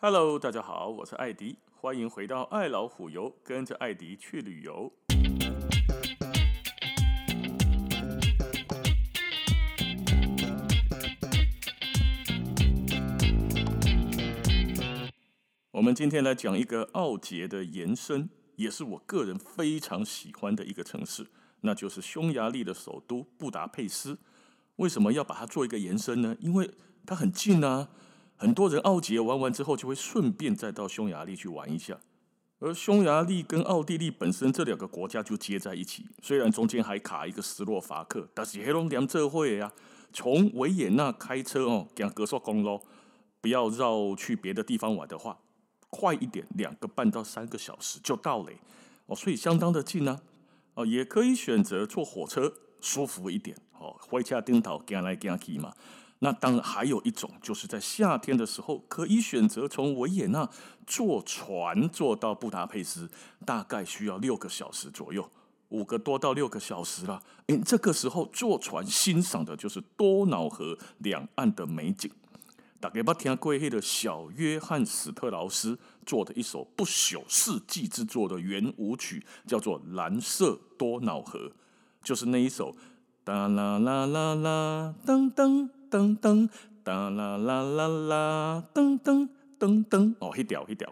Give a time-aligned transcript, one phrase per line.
[0.00, 4.92] Hello，大家好，我是艾迪，欢迎回到爱老虎游，跟着艾迪去旅游。
[15.72, 21.26] 我们今天来讲一个奥捷的延伸，也是我个人非常喜欢的一个城市，
[21.62, 24.20] 那就是匈牙利的首都布达佩斯。
[24.76, 26.36] 为什么要把它做一个延伸呢？
[26.38, 26.70] 因为
[27.04, 27.88] 它很近啊。
[28.38, 31.98] 很多人奥捷玩完之后，就会顺便再到匈牙利去玩一下。
[32.60, 39.72] 而匈牙利跟奥地利本身这两个国家就接在一起，虽然中间还卡一个斯洛伐克，但是黑龙江这会呀，
[40.12, 42.80] 从维也纳开车哦，讲高速公路，
[43.40, 45.38] 不要绕去别的地方玩的话，
[45.90, 48.50] 快一点，两个半到三个小时就到了
[49.06, 50.20] 哦，所以相当的近呢。
[50.74, 55.72] 哦，也可以选择坐火车，舒服一点哦，火车顶头行来行去嘛。
[56.20, 60.50] 那当然还有一种，就是在夏天的时候，可以选择从维也纳
[60.84, 63.08] 坐船坐到布达佩斯，
[63.46, 65.30] 大概需要六个小时左右，
[65.68, 67.22] 五个多到六个小时了。
[67.46, 72.10] 诶，这个时候坐船欣赏的就是多瑙河两岸的美景。
[72.80, 81.38] 大家捌听过迄个小约翰史特劳斯做的一首不朽世纪之作的圆舞曲，叫做《蓝色多瑙河》，
[82.02, 82.74] 就是那一首
[83.22, 85.77] 哒啦啦啦啦噔噔。
[85.90, 86.48] 噔噔
[86.82, 90.88] 哒啦啦啦啦噔噔噔噔哦，一条一条。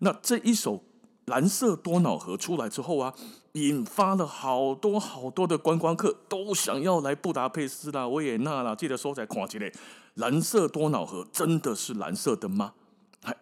[0.00, 0.82] 那这一首
[1.26, 3.14] 蓝色多瑙河出来之后啊，
[3.52, 9.72] 引发了好多好多的观光客都想要来布达佩斯啦、维也纳啦，记得说在看起来，
[10.14, 12.74] 蓝色多瑙河真的是蓝色的吗？
[13.22, 13.36] 嗨，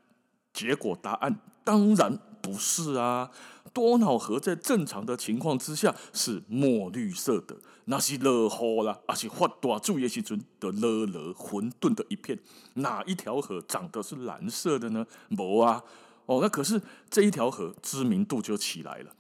[0.52, 3.30] 结果答案当然不是啊。
[3.74, 7.56] 多瑙河在正常的情况之下是墨绿色的。
[7.86, 12.38] 那是落雨啦，还是发大水的时阵的落落混沌的一片？
[12.74, 15.06] 哪一条河长得是蓝色的呢？
[15.28, 15.84] 没啊！
[16.24, 16.80] 哦，那可是
[17.10, 19.10] 这一条河知名度就起来了。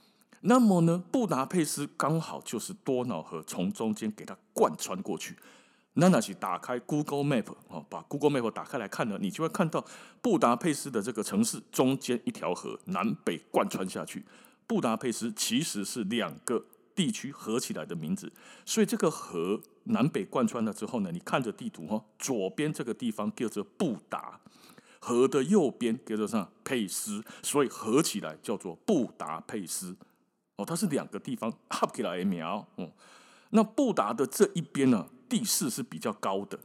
[0.40, 5.36] 那么呢，布达佩斯刚好就是多瑙河从中间给它贯穿过去。
[5.96, 9.84] 那那是打开 Google Map 哦，把 Google Map 打开来看呢，你就会看到
[10.22, 14.24] 布达佩斯的这个城市中间一条河南北贯穿下去。
[14.66, 16.64] 布达佩斯其实是两个。
[16.96, 18.32] 地区合起来的名字，
[18.64, 24.38] 所以这个河南北贯穿了之后呢，你看着地图哈，左边这个地方叫做布达，
[25.00, 29.96] 河的右边叫做啥佩斯，所以合起来叫做布达佩斯。
[30.54, 32.40] 哦，它是两个地方合起来的名。
[32.44, 32.64] 哦，
[33.50, 36.56] 那布达的这一边呢，地势是比较高的。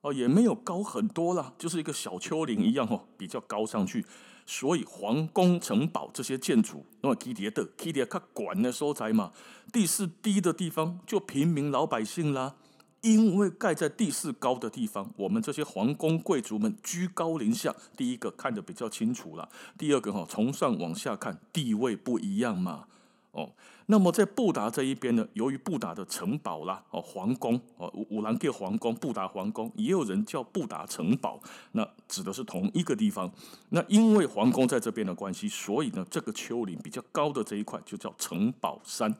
[0.00, 4.02] 哦，也没有高很多啦，就是一个小丘陵一样哦，比较高上去。
[4.46, 9.32] 所以皇宫城堡这些建筑，那么基叠的基叠较管的所在嘛，
[9.72, 12.56] 地势低的地方就平民老百姓啦。
[13.00, 19.46] 因为盖在地势高的地方，我们这些皇宫贵族们居高临下，第一个看得比较清楚了，
[19.76, 22.86] 第二个哈，从上往下看地位不一样嘛。
[23.32, 23.52] 哦，
[23.86, 31.38] 那么在布达这一边呢，由于布达的城堡啦，哦，皇宫哦，五五兰克皇宫、布达皇宫，也有人叫布达城堡，
[31.72, 33.30] 那指的是同一个地方。
[33.68, 39.14] 那因为皇宫在这边的关系，所以呢，这个丘陵比较高的这一块就叫城堡山。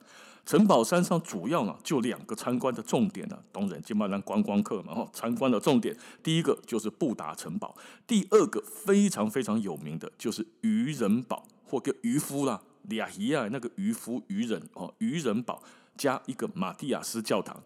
[0.47, 12.61] 城堡山上主要呢就两个参观的重点呢，当然金马兰观光客嘛，哦，参观的重点，第一个就是布达城堡，第二个非常非常有名的就是渔人堡或叫渔夫啦。
[12.89, 15.61] 俩鱼啊，那个渔夫渔人哦，渔人堡
[15.97, 17.63] 加一个马蒂亚斯教堂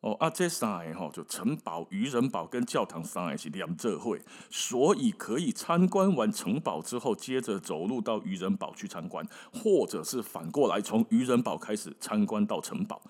[0.00, 13.00] 哦，啊这三个哈就城堡、渔人堡跟教堂三个是两这会，所以可以参观完城堡之后，接着走路到渔人堡去参观，或者是反过来从渔人堡开始参观到城堡。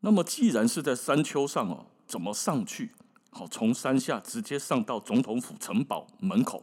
[0.00, 2.92] 那么既然是在山丘上哦，怎么上去？
[3.30, 6.62] 好，从山下直接上到总统府城堡门口。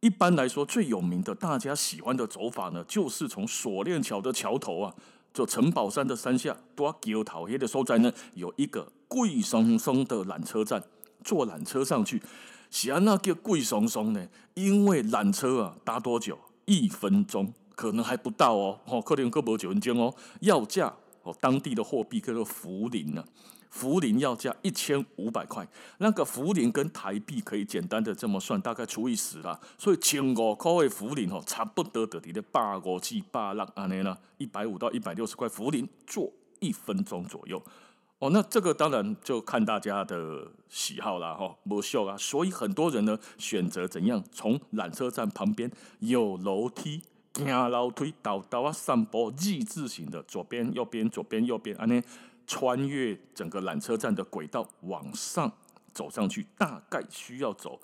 [0.00, 4.94] 一般来说，最有名的、大家喜欢的走法呢，就是从锁链桥的桥头啊，
[5.34, 10.82] 就城堡山的山下多桥头黑的所在呢，有一个贵松松的缆车站，
[11.22, 12.22] 坐缆车上去。
[12.70, 14.26] 是安那叫贵松松呢？
[14.54, 16.38] 因为缆车啊，搭多久？
[16.64, 18.80] 一分钟，可能还不到哦。
[18.86, 20.14] 哦，可能够不九分钟哦。
[20.40, 20.94] 要价
[21.24, 23.22] 哦，当地的货币叫做福林呢。
[23.72, 25.66] 茯苓要价一千五百块，
[25.98, 37.62] 那个茯苓跟台币可以简单的这么算，大概除以十啦，所以千五块的茯苓哦，差不多的你的八五七八六安尼呢，一百五到一百六十块茯苓做一分钟左右
[38.18, 45.70] 哦，那这个当然就看大家的喜好啦哈，不秀啊，所以很多人呢选择怎样从缆车站旁边
[46.00, 47.00] 有楼梯，
[47.34, 52.02] 行楼梯到到啊散步 Z 字形的左边右边左边右边安尼。
[52.50, 55.48] 穿越整个缆车站的轨道往上
[55.94, 57.80] 走上去，大概需要走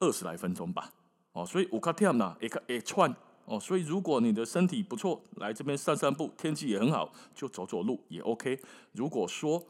[0.00, 0.92] 二十来分钟吧。
[1.30, 8.60] 哦，所以五卡天呐，一个一串哦，所以如果你的身体不错，来这边散散步，天气也很好，就走走路也 OK。
[8.90, 9.64] 如果说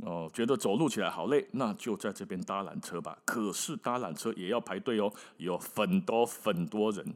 [0.00, 3.16] 哦觉得走路起来好累，那就在这边搭缆车吧。
[3.24, 7.06] 可是搭缆车也要排队哦，有很多很多人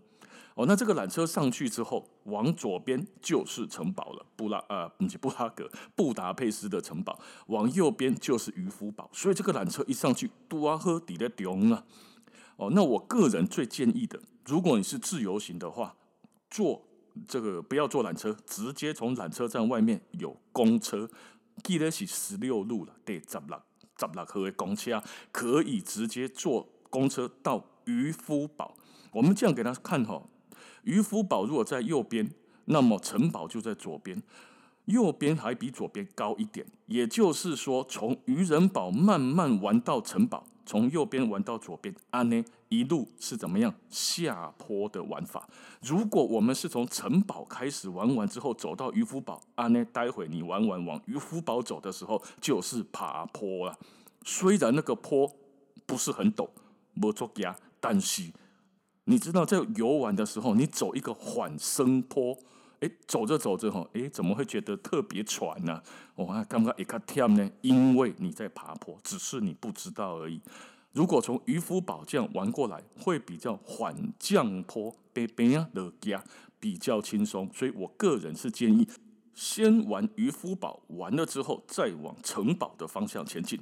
[0.56, 0.66] 哦。
[0.66, 7.16] 那这个缆车上去之后，往左边就是城堡了，布拉呃不是布拉格，布达佩斯的城堡。
[7.46, 9.08] 往右边就是渔夫堡。
[9.12, 11.84] 所以这个缆车一上去，杜阿赫底的中啊。
[12.56, 15.94] 哦，那我个人最建议的，如果你是自由行的话，
[16.50, 16.82] 坐
[17.28, 21.08] 这个不要坐缆车，直接从缆车站外面有公车，
[21.62, 23.60] 记得是十六路了，对，十六
[23.98, 28.74] 十六号的公车可以直接坐公车到渔夫堡。
[29.12, 30.22] 我们这样给他看哈，
[30.86, 32.30] 渔夫堡如果在右边，
[32.64, 34.22] 那么城堡就在左边，
[34.86, 40.46] 右边还比左边高一点，也就是说，从渔人堡慢慢玩到城堡。
[40.68, 45.48] 从右边玩到左边，安呢一路是怎么样下坡的玩法？
[45.80, 53.78] 如果我们是从城堡开始玩完之后走到渔夫堡，安呢待会你玩完往渔夫堡走的时候就是爬坡了。
[54.24, 55.32] 虽然那个坡
[55.86, 56.48] 不是很陡，
[56.94, 58.24] 没错呀，但是
[59.06, 62.38] 你知道在游玩的时候，你走一个缓升坡。
[62.80, 65.82] 哎，走着走着哈，哎，怎么会觉得特别喘呢？
[66.14, 70.42] 我还刚刚一看天呢，因为你在爬坡，只是你不知道而已。
[70.92, 76.22] 如果从渔夫堡这样玩过来，会比较缓降坡，边边啊的家
[76.60, 77.48] 比较轻松。
[77.54, 78.86] 所以我个人是建议，
[79.32, 83.58] 先玩渔夫堡，完了之后再往城堡的方向前进。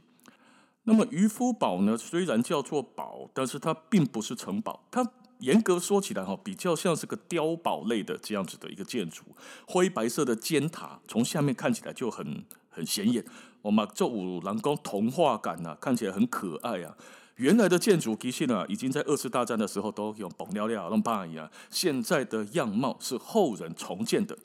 [0.83, 5.09] 那么渔夫堡呢，虽然叫做堡，但是它并不是城堡，它。
[5.45, 9.23] 严格说起来，哈，比较像是个碉堡类的这样子的一个建筑，
[9.67, 13.23] 灰白色的尖塔，从下面看起来就很很显眼。
[13.61, 16.97] 我们这五郎宫童话感呐、啊，看起来很可爱啊。
[17.37, 21.51] 原来的建筑其实呢，已经在二次大战的时候都有崩掉掉，那么棒一样。
[21.69, 24.39] 现在的样貌是后人重建的，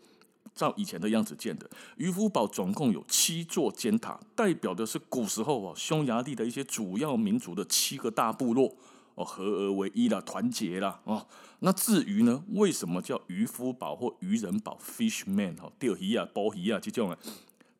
[0.53, 1.69] 照以前的样子建的。
[1.95, 8.75] 渔夫堡总共有七座尖塔，代表的是古时候啊，匈牙利的一些主要民族的七个大部落。
[9.23, 11.25] 合而为一了，团结了哦。
[11.59, 15.71] 那至于呢，为什么叫渔夫堡或渔人堡 （Fishman） 哈？
[15.77, 17.17] 钓鱼啊，捕鱼啊，这种啊，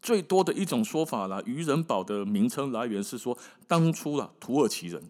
[0.01, 1.41] 最多的一种说法啦。
[1.45, 3.37] 渔人堡的名称来源是说，
[3.67, 5.01] 当初啊，土耳其人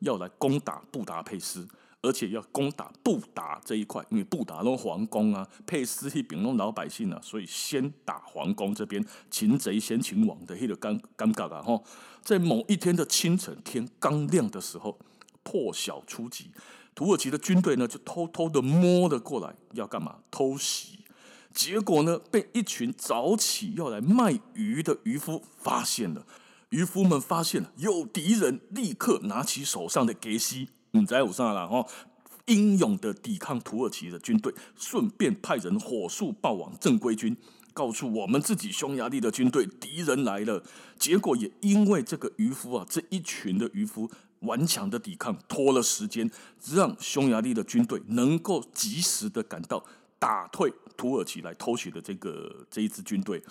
[0.00, 1.66] 要来攻打布达佩斯，
[2.02, 11.82] 而且要攻打布达这一块，因为布达弄皇宫啊，佩斯一边那老百姓啊，所以先打皇宫这边，擒贼先擒王的那个尴尴尬啊哈。
[12.22, 14.98] 在某一天的清晨，天刚亮的时候。
[15.48, 16.50] 破晓出击，
[16.94, 20.16] 土耳其的军队呢就偷偷的摸了过来，要干嘛？
[20.30, 20.98] 偷袭。
[21.54, 26.26] 结果呢，被一群早起要来卖鱼的渔夫发现了。
[26.68, 31.86] 渔夫们发现了有敌人，立刻拿起手上的格西，你在武上了哦，
[32.44, 37.34] 英勇的抵抗土耳其的军队，顺便派人火速报往正规军，
[37.72, 40.62] 告诉我们自己匈牙利的军队敌人来了。
[40.98, 44.10] 结果也因为这个渔夫啊，这一群的渔夫。
[44.40, 46.30] 顽强的抵抗拖了时间，
[46.72, 49.84] 让匈牙利的军队能够及时的赶到，
[50.18, 53.42] 打退土耳其来偷袭的这个这一支军队。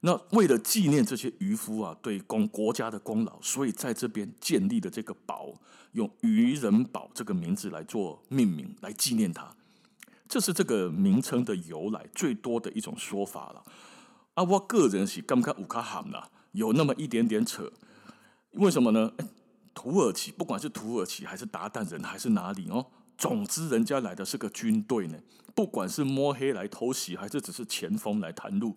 [0.00, 5.54] 那为了纪念这些渔夫啊，对功国家的功劳，所以在这边建立的这个堡，
[5.92, 9.54] 用渔人堡这个名字来做命名，来纪念他。
[10.28, 13.62] 这是这个名称的由来最多的一种说法了。
[14.34, 17.70] 啊，我个人是刚刚五卡喊了，有那么一点点扯，
[18.54, 19.12] 为什么呢？
[19.74, 22.86] 土耳其不管是土耳其还是韃靼人还是哪里哦，
[23.16, 25.18] 总之人家来的是个军队呢。
[25.54, 28.74] 不管是摸黑来偷袭，还是只是前锋来探路，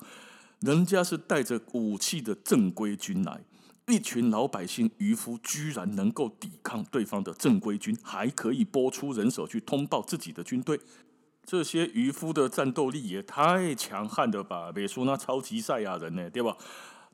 [0.60, 3.42] 人家是带着武器的正规军来。
[3.88, 10.80] 一群老百姓渔夫居然能够抵抗对方的正规军，还可以拨出人手去通报自己的军队。
[11.46, 14.72] 这些渔夫的战斗力也太强悍了吧！
[14.72, 16.58] 别说那超级赛亚人呢，对吧？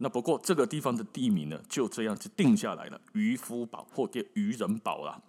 [0.03, 5.21] 那不过这个地方的地名呢，就这样子定下来了，渔夫堡或者渔人堡啦。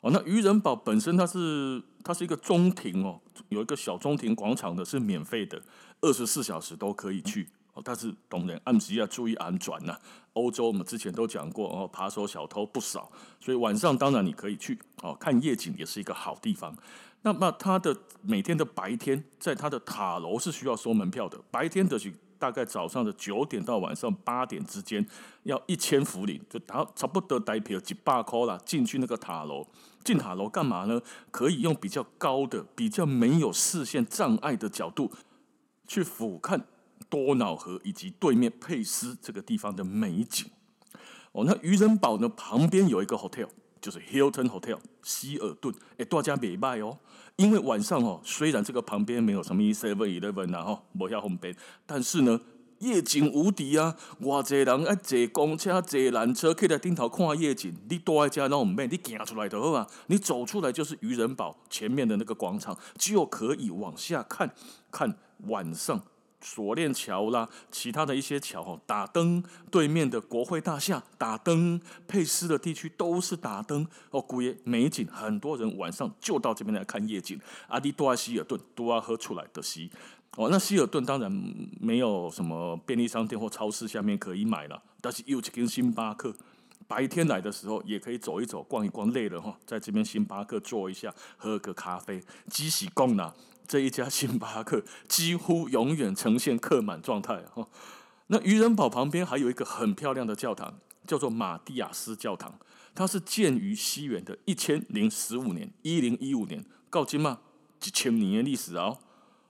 [0.00, 5.60] 哦，那渔人堡本身它是它是一个中庭哦，有一个小中庭广场的，是免费的，
[6.00, 7.46] 二十四小时都可以去。
[7.74, 9.94] 哦，但是当然暗时要注意安全呐。
[10.32, 16.74] 欧洲我们之前都讲过哦，扒手小偷不少，所以晚上当然你可以去哦，看夜景也是一个好地方。
[17.20, 22.10] 那么它的每天的白天，在它的塔楼是需要收门票的，白天的是。
[22.44, 25.06] 大概早上的九点到晚上八点之间，
[25.44, 28.60] 要一千福林，就差差不多代表几百块啦。
[28.66, 29.66] 进去那个塔楼，
[30.04, 31.00] 进塔楼干嘛呢？
[31.30, 35.10] 可以用比较高的、比较没有视线障碍的角度，
[35.88, 36.60] 去俯瞰
[37.08, 40.46] 多瑙河以及对面佩斯这个地方的美景。
[41.32, 43.48] 哦，那渔人堡呢，旁边有一个 hotel，
[43.84, 46.96] 就是 Hilton Hotel 希尔顿，哎，大家别卖哦。
[47.36, 52.40] 因为晚上哦，虽然这个旁边没有什么 Seven Eleven 呐，哈，没有红灯，但是呢，
[52.78, 53.94] 夜景无敌啊！
[54.20, 57.76] 哇，这人爱坐公车、坐缆车，可以在顶头看夜景。
[57.90, 64.54] 你待在家那我们你行出来都好啊，你走出来就是渔人堡前面的那个广场，就可以往下看，
[64.90, 65.14] 看
[65.48, 66.00] 晚上。
[66.44, 77.40] 锁链桥啦，其他的一些桥哦，打灯，对面的国会大厦打灯，佩斯的地区都是打灯哦，古爷美景，很多人晚上就到这边来看夜景。
[77.68, 79.90] 阿迪多阿希尔顿多阿喝出来的西
[80.36, 81.32] 哦，那希尔顿当然
[81.80, 86.34] 没有什么便利商店或超市下面可以买了，但是有一间星巴克，
[86.86, 93.32] 白天来的时候也可以走一走，逛一逛，累了哈，在这边星巴克坐一下，喝个咖啡，机喜供呢。
[93.66, 97.66] 这一家星巴克几乎永远呈现客满状态哈。
[98.28, 102.58] 那渔人堡旁边还有一个很漂亮的教堂，叫做马蒂亚斯教堂，
[102.94, 107.40] 它是建于西元的一千零十五年，一零一五年，到今嘛
[107.78, 108.98] 几千年的历史哦。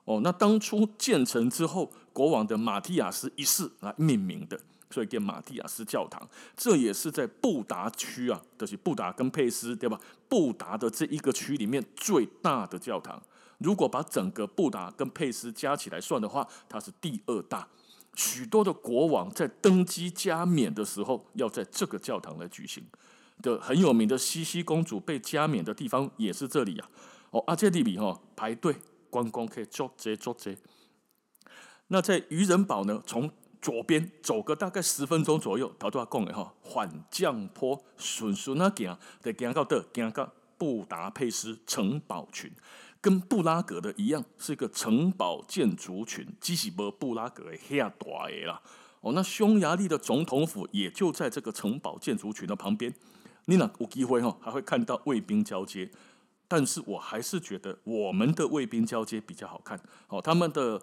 [0.04, 6.28] 哦，那当初建成之后，国王的马蒂亚斯一世来命名的，所以叫马蒂亚斯教堂。
[6.56, 9.98] 这也是在布达区啊，就是布达跟佩斯对吧？
[10.28, 13.22] 布达的这一个区里面最大的教堂。
[13.64, 17.66] 如果把整个布达跟佩斯加起来算的话，它是第二大。
[18.14, 22.84] 许多的国王在登基加冕的时候，要在这个教堂来举行。
[23.42, 26.88] 的很有名的茜茜公主被加冕的地方也是这里呀。
[27.30, 28.76] 哦，阿杰利比哈排队
[29.10, 30.56] 观光可以坐这坐这。
[31.88, 33.30] 那在渔人堡呢，从
[33.60, 42.52] 左边走个大概十分钟左右，头拄仔讲的哈，缓降坡顺顺啊行，得行到的行到布达佩斯城堡群。
[43.04, 48.58] 跟布拉格的一样，是一个城堡建筑群，只是没布拉格的遐大的啦。
[49.02, 52.90] 哦，那匈牙利的总统府也就在这个城堡建筑群的旁边。
[53.44, 55.90] 你那有机会哈，还会看到卫兵交接。
[56.48, 59.78] 但是我还是觉得我们的卫兵交接比较好看。
[60.08, 60.80] 哦，他们的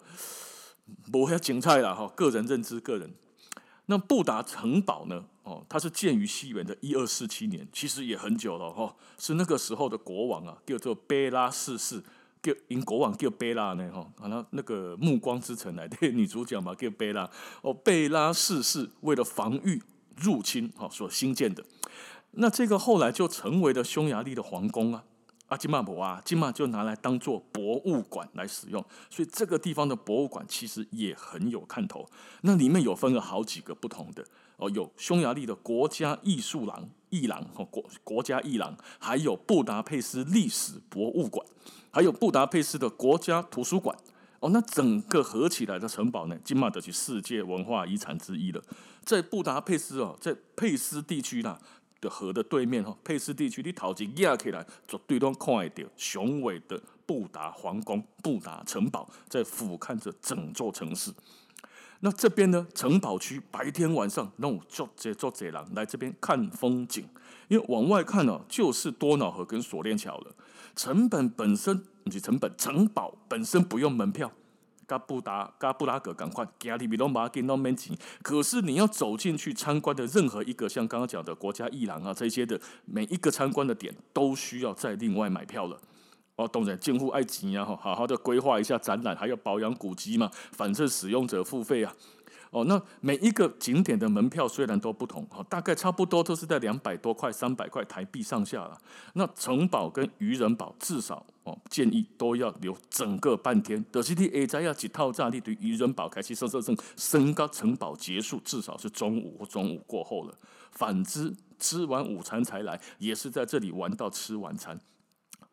[1.12, 3.12] 不遐精彩啦哈，个人认知，个人。
[3.92, 5.26] 那布达城堡呢？
[5.44, 8.96] 哦，它是建于西元的一二四七年，其实也很久了哈。
[9.18, 12.02] 是那个时候的国王啊，叫做贝拉四世，
[12.42, 14.10] 叫因国王叫贝拉呢哈。
[14.18, 17.30] 好像那个《暮光之城》来的 女主角嘛，叫贝拉。
[17.64, 19.84] 哦，贝拉四世为了防御
[20.16, 21.62] 入侵，哈，所兴建的。
[22.36, 25.04] 那这个后来就成为了匈牙利的皇宫啊。
[25.52, 32.08] 阿基玛博啊，金马就拿来当做博物馆来使用，所以这个地方的博物馆其实也很有看头。
[32.44, 41.46] 那里面有分了好几个不同的哦，有匈牙利的国家艺术廊、艺廊和国国家艺廊，还有布达佩斯历史博物馆，
[41.92, 43.94] 还有布达佩斯的国家图书馆。
[44.40, 48.64] 哦，那整个合起来的城堡呢，基玛就是世界文化遗产之一了。
[49.04, 51.60] 在布达佩斯哦，在佩斯地区啦。
[52.02, 61.12] 的河的对面哈，佩斯地区，你头前压起来，绝对都看得到雄伟的布达皇宫、布达城堡，在俯瞰着整座城市。
[62.00, 67.08] 那这边呢，城堡区白天晚上那种坐这坐这人来这边看风景，
[67.48, 70.36] 因为往外看呢、就是多瑙河跟锁链桥了。
[70.76, 74.32] 成本本身，你成本城堡本身不用门票。
[74.92, 77.98] 加布达、加布拉格，赶快加里比隆马给弄门禁。
[78.22, 85.80] 可是你要走进去参观的任何一个，像刚刚讲的国家艺廊啊这些的每一个参观的点，都需要再另外买票了。
[86.36, 91.94] 哦，当然，进户爱钱啊，好好的规划一下展览，还要保养古迹嘛，反正使用者付费啊。
[92.52, 98.78] 哦，那每一个景点的门票虽然都不同，哦，大概差不多都是在两百多块、三百块台币上下了。
[99.14, 103.82] 那城堡跟渔人堡至少哦，建议都要留整个半天。
[103.90, 110.36] 德西蒂 A 在要几套炸力对渔人堡开始升升升升高，城堡结束至少是中午或中午过后了。
[110.72, 114.78] 反之，吃完午餐才来，也是在这里玩到吃晚餐，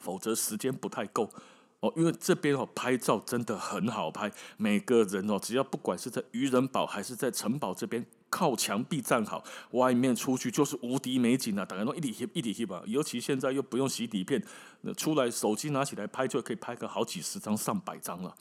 [0.01, 1.31] 否则时间不太够。
[1.81, 11.65] 哦，因为这边哦拍照真的很好拍，每个人哦只要不管是在渔人堡还是在城堡这边靠墙壁站好，外面出去就是无敌美景啊！
[11.65, 14.43] 大家都一体一体吧，尤其现在又不用洗底片，
[14.81, 18.35] 那出来手机拿起来拍就可以拍个好几十张、上百张了。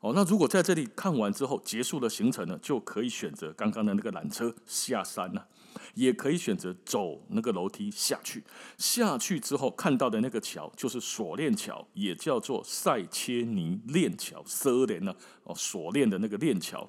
[0.00, 5.46] 哦，那如果在这里看完之后结束了行程呢，就可以选择刚刚的那个缆车下山了。
[5.94, 8.42] 也可以选择走那个楼梯下去，
[8.78, 15.14] 下去之后看到的那个桥就是锁链桥，也叫做塞切尼链桥，瑟连呢
[15.44, 16.88] 哦，锁链的那个链桥。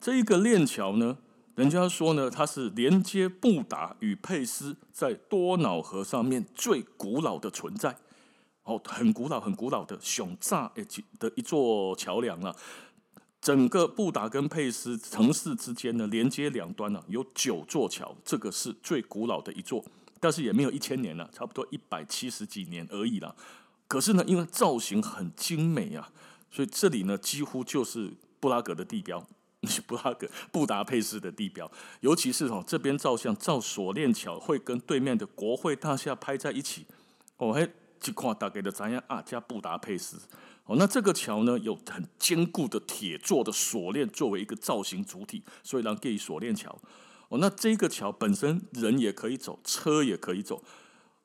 [0.00, 1.18] 这一个链桥呢，
[1.54, 7.96] 人家说呢，它是连接布达与佩斯在多瑙河上面最古老的存在，
[8.62, 10.72] 哦，很古老、很古老的熊炸
[11.18, 12.54] 的一座桥梁了。
[13.40, 19.84] 整个布达跟佩斯城市之间呢，连接两端呢、啊、有九座桥，这个是最古老的一座
[20.20, 23.34] 但是也没有一千年了，差不多一百七十几年而已了。
[23.86, 26.10] 可是呢，因为造型很精美啊，
[26.50, 29.24] 所以这里呢几乎就是布拉格的地标，
[29.86, 31.70] 布拉格布达佩斯的地标。
[32.00, 36.84] 尤其是哦，这边照相照锁链桥会跟对面的国会大厦拍在一起，
[37.36, 37.62] 哦嘿，
[38.04, 39.22] 一看大概的怎样啊？
[39.22, 40.18] 加布达佩斯
[40.68, 46.78] 哦，那这个桥呢有很坚固的铁做的锁链作为一个造型主体，所以让给锁链桥。
[47.30, 50.62] 哦，那这个桥本身人也可以走，车也可以走。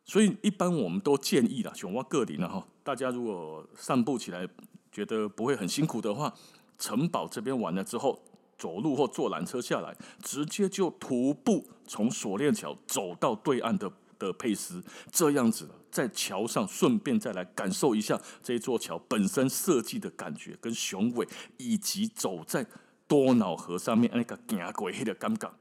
[0.06, 2.66] 所以一般我们都建议啦，熊蛙个林了哈。
[2.84, 4.48] 大家如果散步起来
[4.94, 6.34] 觉得不会很辛苦的话，
[6.80, 8.22] 城堡这边完了之后，
[8.58, 21.28] 走路或坐缆车下来，直接就徒步从锁链桥走到对岸的的佩斯，这样子在桥上顺便再来感受一下这座桥本身设计的感觉跟雄伟，
[21.58, 22.66] 以及走在
[23.08, 25.52] 多瑙河上面那个行过黑的感觉。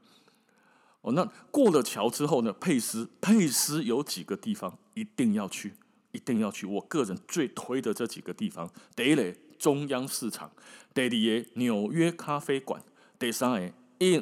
[1.01, 2.53] 哦，那过了桥之后呢？
[2.53, 5.73] 佩斯，佩斯有几个地方一定要去，
[6.13, 6.65] 一定要去。
[6.65, 10.49] 我个人最推的这几个地方：第一个中央市场，
[10.93, 12.81] 第二个纽约咖啡馆，
[13.19, 13.73] 第三个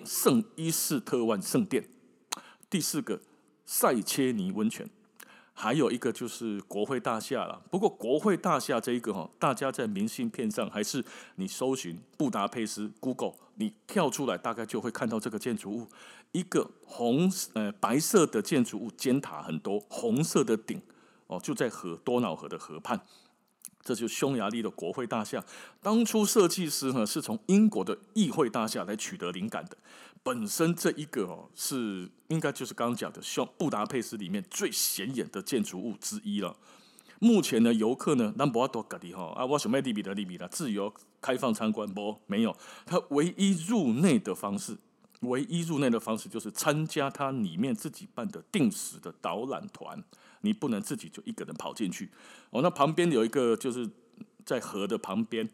[0.03, 1.87] 圣伊斯特万圣殿，
[2.67, 3.21] 第四个
[3.71, 4.89] 塞切尼温泉。
[5.53, 11.01] 还有一个就是国会大厦了，不过国会大厦这一个哈，大家在明信片上还是
[11.35, 15.87] 你搜寻布达佩斯 Google，你跳出来大概就会看到这个建筑物，
[16.33, 20.81] 一个红呃白色的建筑物，尖塔很多，红色的顶
[21.27, 22.99] 哦，就在河多瑙河的河畔。
[23.83, 25.43] 这就是匈牙利的国会大厦。
[25.81, 29.77] 当初设计师呢是从英国的议会大厦来取得灵感的。
[30.23, 36.55] 本身这一个哦是应该就是刚刚讲的匈布达佩斯里面最显眼的建筑物之一了。
[37.19, 42.19] 目前呢游客呢，那不要多隔离哈啊，我想买利比的利比的自由开放参观不？
[42.27, 44.77] 没有，它唯一入内的方式，
[45.21, 50.03] 唯一入内的方式就是参加它里面自己办的定时的导览团。
[50.43, 52.09] 你不能自己就一个人跑进去
[52.49, 52.63] 哦。
[52.63, 53.87] 那旁边有一个，就是
[54.43, 55.47] 在河的旁边，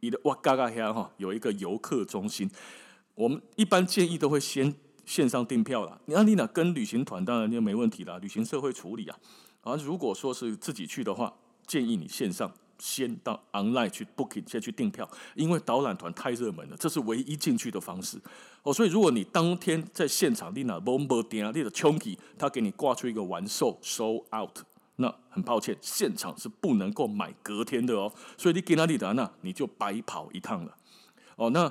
[0.00, 2.50] 你的哇嘎嘎呀哈，有一个游客中心。
[3.20, 6.00] 我们一般建议都会先线上订票啦。
[6.06, 9.18] 你阿丽娜跟旅行团当然就没问题啦，旅行社会处理啊。
[9.60, 11.34] 啊，如果说是自己去的话，
[11.66, 12.50] 建议你线上。
[12.78, 18.18] 先到 online 去 booking，先去订票，因为导览团太热门了，这是唯一进去的方式。
[18.62, 24.60] 哦，所以如果你当天在现场，你那 bomber 点你的 chunky，他给你挂出一个完售 sold out，
[24.96, 28.10] 那很抱歉，现场是不能够买隔天的哦。
[28.38, 30.74] 所以你给那里的那你就白跑一趟了。
[31.36, 31.70] 哦，那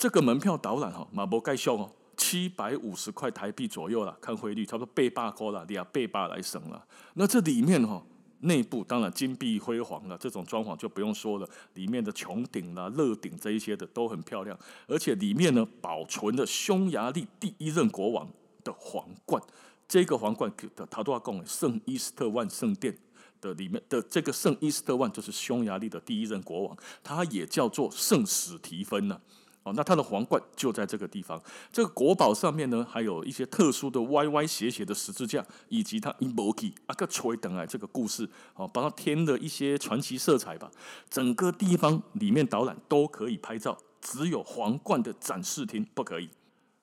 [0.00, 6.82] 这个门票导览哈，马博盖秀哦，七百五十块台币左右啦，看汇率差不多八百块了，你要八百来省了。
[7.12, 8.02] 那这里面哈。
[8.42, 18.26] 内部当然金碧辉煌了，这种装潢就不用说了，里面的穹顶啦、乐顶这一些的都很漂亮，而且里面呢保存了匈牙利第一任国王
[18.64, 19.42] 的皇冠，
[19.86, 22.96] 这个皇冠的塔多亚贡圣伊斯特万圣殿
[23.42, 29.20] 的里面的这个圣伊斯特万就是匈牙利的第一任国王，他也叫做圣史提芬呢。
[29.62, 31.40] 哦，那它的皇冠就在这个地方。
[31.70, 40.70] 这个国宝上面呢，还有一些特殊的歪歪斜斜的十字架，以及它伊摩基阿个吹等来这个故事，哦，帮它添了一些传奇色彩吧。
[41.08, 46.30] 整个地方里面导览都可以拍照，只有皇冠的展示厅不可以。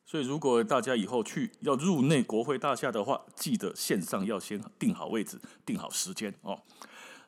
[0.05, 6.57] 所以，如果大家以后去要入内国会大厦的话，记得线上要先定好位置，定好时间哦。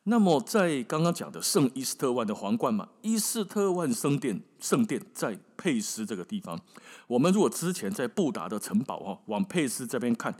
[0.03, 6.59] 那么，在刚刚讲的圣伊斯特万的皇冠嘛，伊斯特万圣殿，圣殿在佩斯这个地方。
[7.05, 10.33] 我们如果之前在布达的城堡哦，往佩斯这边看，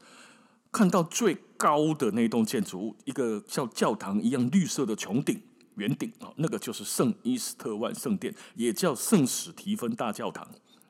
[0.72, 5.40] 看到最高的那栋建筑物，一个像教堂一样绿色的穹顶
[5.76, 10.48] 圆顶啊，那个就是圣伊斯特万圣殿，也叫圣史提芬大教堂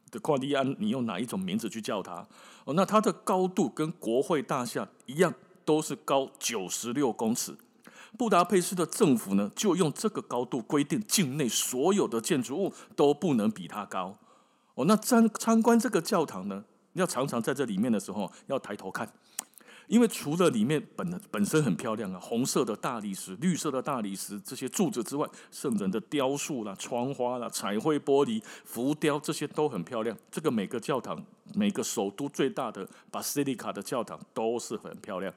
[0.09, 2.25] 的夸利安，你用哪一种名字去叫它？
[2.63, 5.33] 哦，那它的高度跟国会大厦一样，
[5.65, 7.57] 都是高九十六公尺。
[8.17, 14.17] 布达佩斯的政府呢，就用这个高度规定，境内所有的建筑物都不能比它高。
[14.75, 19.11] 哦，那参参观这个教堂呢，要常常在这里面的时候要抬头看，
[19.89, 30.15] 因为除了里面本本身很漂亮啊，红色的大理石、绿色的大理石这些柱子之外，圣人的雕塑啦、窗花啦、彩绘玻璃、浮雕这些都很漂亮。
[30.29, 31.19] 这个每个教堂，
[31.55, 35.33] 每个首都最大的巴西利卡的教堂都是很漂亮。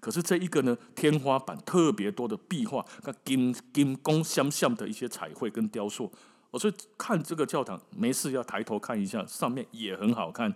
[0.00, 6.12] 可是这一个呢，天花板特别多的壁画，跟金金光相像的一些彩绘跟雕塑，
[6.50, 10.54] 我所以看这个教堂，没事要抬头看一下，上面也很好看。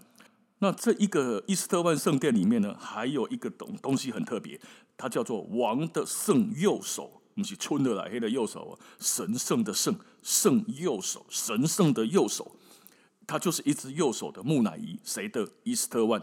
[0.60, 4.60] 那这一个伊斯特万圣殿里面呢，还有一个东东西很特别，
[4.96, 12.56] 它叫做王的圣右手，不是春的来黑的右手，神圣的圣圣右手，神圣的右手，
[13.26, 15.48] 它就是一只右手的木乃伊，谁的？
[15.62, 16.22] 伊斯特万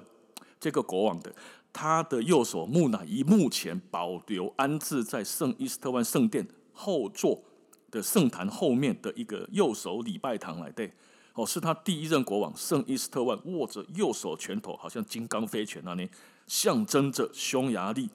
[0.59, 1.33] 这个国王的。
[1.77, 7.43] 他的右手木乃伊目前保留安置在圣伊斯特万圣殿后座
[7.91, 10.93] 的圣坛后面的一个右手礼拜堂来对，
[11.35, 16.09] 哦，是他第一任国王圣伊斯特万握着右手拳头，好像金刚飞拳那里，
[16.47, 18.09] 象征着匈牙利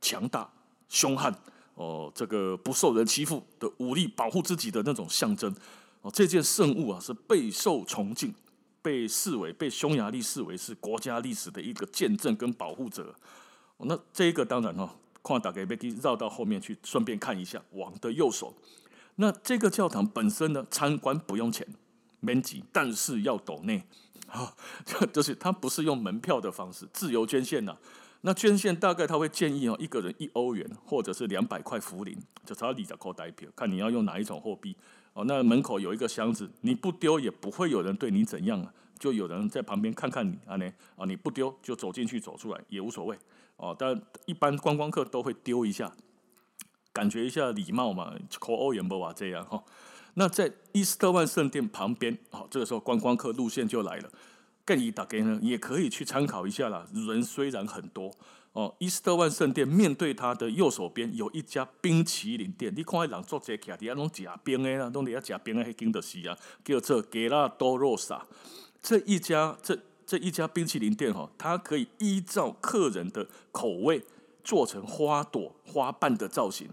[0.00, 0.48] 强大、
[0.88, 1.34] 凶悍，
[1.74, 5.52] 哦，这个不受人欺负的武力保护自己的那种象征。
[6.02, 8.32] 哦，这件圣物啊是备受崇敬。
[8.80, 13.12] 被视为被匈牙利视为是国家历史的一个见证跟保护者，
[13.78, 18.54] 那这一个当然哈，跨大概被绕到后面去，顺便看一下王的右手。
[19.16, 21.66] 那这个教堂本身呢，参观不用钱，
[22.20, 23.82] 免钱，但是要抖内
[24.26, 24.54] 啊，
[25.12, 27.76] 就是他不是用门票的方式，自由捐献呐。
[28.22, 34.76] 那捐献大概他会建议哦，一个人一欧元或者是两百块福林，就朝你的口袋票，看你要用哪一种货币。
[35.12, 43.16] 哦，那门口有一个箱子，你不丢也不会有人对你怎样啊，就有人在旁边看看你啊，呢啊，你不丢就走进去走出来也无所谓
[43.56, 43.74] 哦。
[43.78, 45.92] 但一般观光客都会丢一下，
[46.92, 49.62] 感觉一下礼貌嘛，扣欧元不啊这样哈。
[50.14, 54.10] 那在伊斯特万圣殿旁边，好，这个时候观光客路线就来了，
[54.66, 56.86] 建议大家呢也可以去参考一下啦。
[56.92, 58.12] 人虽然很多。
[58.54, 68.26] 哦，伊斯特万圣殿面对它的右手边有一家冰淇淋店，你看人做这起来，底下拢吃冰的啦，拢底下吃冰的，还经得起啊，叫做格拉多罗萨。
[68.82, 74.02] 这一家这这一家冰淇淋店哈，它可以依照客人的口味
[74.42, 76.68] 做成花朵花瓣的造型。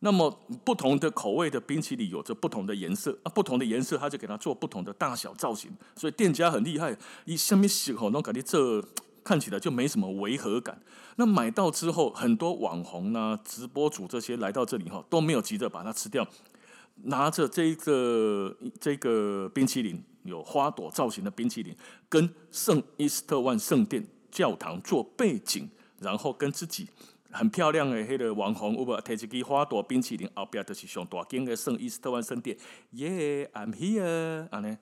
[0.00, 0.30] 那么
[0.64, 5.70] 不同的口味的冰淇淋有着不同的颜色啊，不同的颜色它就给它做不同的大小造型。
[5.94, 8.84] 所以店家很厉害，以什么时候拢给你做。
[9.22, 10.80] 看起来就没什么违和感。
[11.16, 16.26] 那买到之后，很多网红啊、直播主这些来到这里哈，都没有急着把它吃掉，
[17.02, 21.76] 拿着这个这个冰淇淋，有花朵造型的冰淇淋，
[22.08, 25.68] 跟圣伊斯特万圣殿教堂做背景，
[26.00, 26.88] 然后跟自己
[27.30, 32.56] 很漂亮的那个网红，有无提一支花朵冰淇淋，后边就是上大间的圣伊斯特万圣殿。
[32.94, 34.76] Yeah，I'm here，安尼。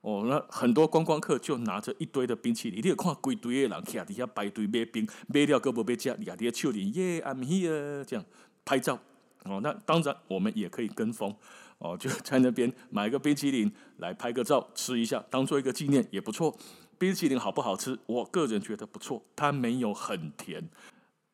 [0.00, 8.24] 哦，那很多观光客就拿着一堆的冰淇淋，你有看规堆的人徛底下排队买冰，买了个不买吃，徛在手里耶，I'm here，这样
[8.64, 8.98] 拍照。
[9.44, 11.32] 哦，那当然我们也可以跟风，
[11.78, 16.56] 哦，就在那边买个冰淇淋来拍个照，吃一下，当做一个纪念也不错。
[16.98, 17.96] 冰淇淋好不好吃？
[18.06, 20.68] 我个人觉得不错，它没有很甜，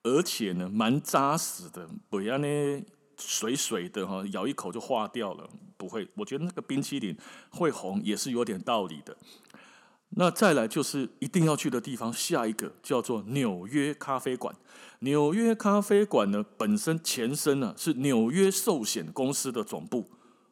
[0.03, 2.47] 而且呢蛮扎实的，不要呢。
[3.21, 6.09] 水水的哈，咬一口就化掉了，不会。
[6.15, 7.17] 我觉得那个冰淇淋
[7.51, 9.17] 会红也是有点道理的。
[10.11, 14.55] 那再来就是一定要去的地方，下一个叫做纽约咖啡馆。
[15.01, 20.09] 纽约咖啡馆呢，本身前身呢是纽约寿险公司的总部，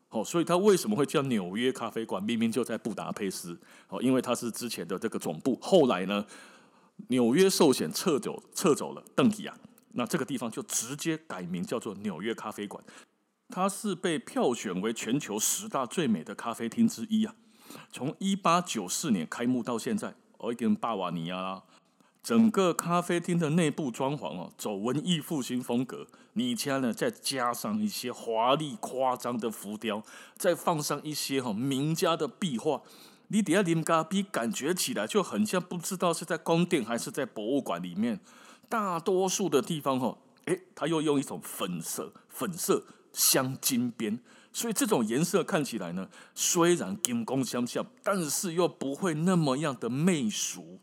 [0.08, 2.20] 哦，所以它为什么会叫纽约咖啡馆？
[2.20, 3.56] 明明就在布达佩斯，
[3.90, 5.56] 哦，因为它是之前的这个总部。
[5.62, 6.26] 后来呢，
[7.08, 9.54] 纽约寿险撤走，撤走了，邓吉亚。
[9.92, 12.82] 那这个地方就直接改名叫做纽约咖啡馆，
[13.48, 17.34] 它是被票选为全球十大最美的咖啡厅之一啊。
[17.90, 21.62] 从一八九四年开幕到现在，我已经巴瓦尼亚啦。
[22.22, 30.02] 整个咖啡厅的内部装潢哦，走文艺复兴风格，你家呢再加上一些华丽夸张的浮雕，
[30.36, 32.82] 再放上一些哈名家的壁画，
[33.28, 38.20] 你底下林咖啡感觉起来就很像不知道是在宫殿还是在博物馆里面。
[38.68, 44.18] 大多数的地方，哈，诶，它又用一种粉色，粉色镶金边，
[44.52, 50.80] 所以这种颜色看起来呢，虽然金光相像，但是又不会那么样的媚俗，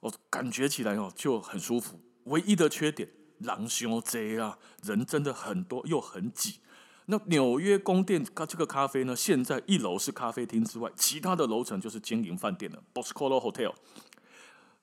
[0.00, 2.00] 我感觉起来哦就很舒服。
[2.24, 6.60] 唯一的缺点，人太多啊，人真的很多又很挤。
[7.06, 13.74] 那纽约宫殿这个咖啡呢，现在一楼是咖啡厅之外，其他的楼层就是经营饭店了，Boscolo Hotel。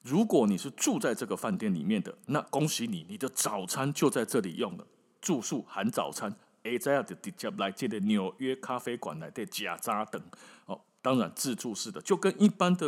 [0.04, 4.86] 如果你是住在这个饭店里面的，那恭喜你，你的早餐就在这里用了，
[5.20, 6.36] 住宿含早餐。
[6.64, 10.22] 哎，这样的直接来这的纽约咖啡馆来的假扎等
[10.68, 12.86] 哦，当然自助式的，就跟一般的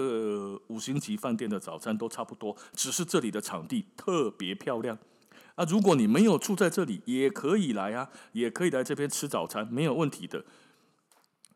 [0.68, 4.96] 五星级饭店的早餐都差不多，只是这里的场地特别漂亮
[5.56, 5.66] 啊。
[5.66, 10.44] 如果你没有住在这里，也可以来啊，也可以来这边吃早餐，没有问题的。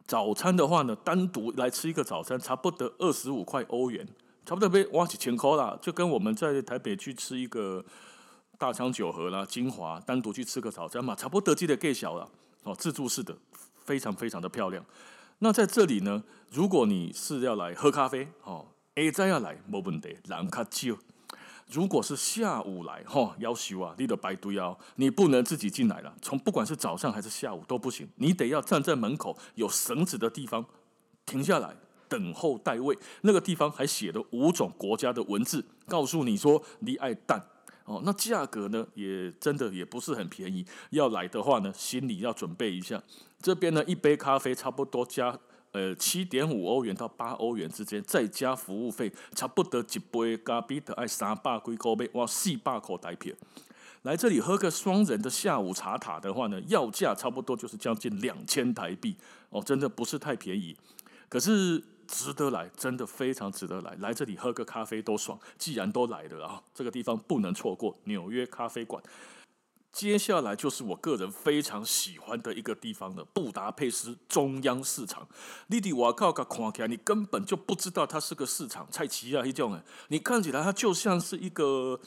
[0.05, 4.07] 早餐的话呢，单独来吃一个早餐，差不多二十五块欧元。
[4.45, 7.83] 差不多被挖起钱抠了，就跟我们在台北去吃一个
[8.57, 12.29] 大昌九和啦、金华，单独去吃个早餐嘛，差不多记得给小了
[12.63, 13.35] 哦，自助式的，
[13.83, 14.85] 非常非常的漂亮。
[15.39, 20.97] 那在这里呢，如果你是要来喝咖啡哦，哎，再要来没问题，人较少。
[21.69, 30.65] 如果是下午来哈，要求啊，你得排队哦，你不能自己进来了，从不管是早上还是下午都不行，你得要站在门口有绳子的地方
[31.25, 31.75] 停下来。
[32.09, 32.97] 等候待位。
[33.23, 37.37] 那个地方还写了五种国家的文字，告诉你说你爱蛋
[37.83, 38.01] 哦。
[38.05, 40.65] 那价格呢，也真的也不是很便宜。
[40.91, 43.03] 要来的话呢，心里要准备一下。
[43.41, 45.37] 这边呢，一杯咖啡差不多加
[45.77, 53.31] 呃七点五欧元到八欧元之间，再加服务费，差不多一杯咖啡得爱三百几块钱，哇，四百块台币。
[54.01, 59.15] 来这里喝个双人的下午茶塔的话呢，要价差不多就是将近两千台币
[59.49, 60.75] 哦，真的不是太便宜，
[61.29, 63.95] 可是值得来，真的非常值得来。
[63.99, 67.97] 来这里喝个咖啡都爽，既然都来了啊，这个地方不能错过。
[68.05, 69.03] 纽约咖啡馆，
[69.97, 75.27] 接下来就是我个人非常喜欢的一个地方了——布达佩斯中央市场。
[75.69, 81.99] 你的我靠，看起来你根本就不知道它是个市场，菜奇啊一种，你看起来它就像是一个。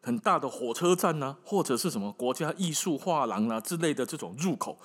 [0.00, 4.78] 很大的火车站呐、啊，或者是什么国家艺术画廊啊之类的这种入口，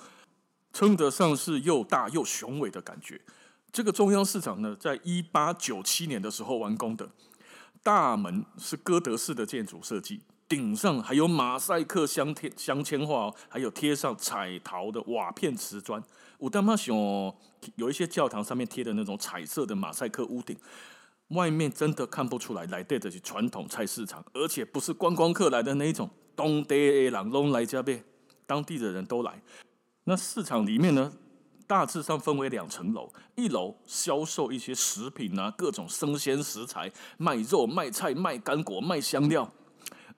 [0.72, 3.20] 称得上是又大又雄伟的感觉。
[3.72, 7.08] 这个中央市场呢，在一八九七年的时候完工的，
[7.82, 10.20] 大门是哥德式的建筑设计，
[10.54, 16.00] 顶上还有马赛克镶贴镶嵌画，还有贴上彩陶的瓦片瓷砖。
[16.38, 16.94] 我他妈想，
[17.74, 20.56] 有一些教堂上面贴的那种彩色的马赛克屋顶。
[21.30, 28.04] 外面真的看不出来，来对的是传统菜市场，而且不是观光客来的那一种，当地的人都来这边，
[28.46, 29.42] 当地的人都来。
[30.04, 31.12] 那市场里面呢，
[31.66, 39.50] 大致上分为两层楼，一楼销售一些食品啊，各种生鲜食材，卖肉、卖菜、卖干果、卖香料。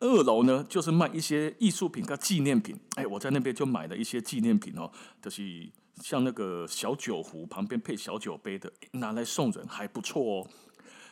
[0.00, 2.78] 二楼呢，就是卖一些艺术品跟纪念品。
[2.96, 4.90] 哎，我在那边就买了一些纪念品哦，
[5.22, 5.68] 就是
[6.02, 10.46] 像那个小酒壶旁边配小酒杯的，拿来送人还不错哦。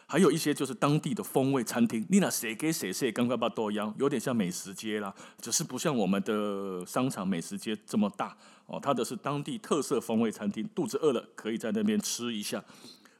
[0.06, 8.78] 还有一些就是当地的风味餐厅，你那谁给谁谁刚刚把多样，有点像美食街啦，只是不像我们的商场美食街这么大哦。
[8.78, 12.62] 它的是当地特色风味餐厅，肚子饿了可以在那边吃一下。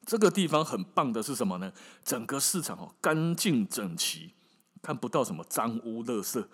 [0.05, 1.72] 这个地方很棒的是什么呢？
[2.05, 4.33] 整个市场哦干净整齐，
[4.85, 6.44] 看不到什么脏污垃圾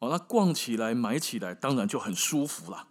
[0.00, 0.10] 哦。
[0.10, 2.88] 那逛起来买起来当然就很舒服啦。